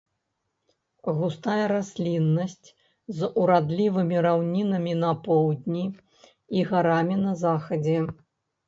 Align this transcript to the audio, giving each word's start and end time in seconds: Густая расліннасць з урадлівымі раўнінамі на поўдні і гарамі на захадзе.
Густая 1.17 1.65
расліннасць 1.73 2.67
з 3.19 3.29
урадлівымі 3.43 4.17
раўнінамі 4.29 4.93
на 5.07 5.11
поўдні 5.29 5.85
і 6.57 6.69
гарамі 6.73 7.15
на 7.27 7.31
захадзе. 7.47 7.99